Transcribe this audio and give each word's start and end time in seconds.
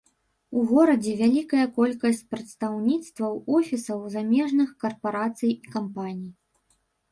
У 0.59 0.61
горадзе 0.69 1.11
вялікая 1.19 1.65
колькасць 1.75 2.21
прадстаўніцтваў 2.31 3.37
офісаў 3.59 3.99
замежных 4.17 4.75
карпарацый 4.87 5.51
і 5.63 5.77
кампаній. 5.79 6.31